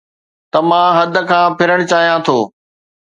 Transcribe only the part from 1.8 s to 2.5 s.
چاهيان ٿو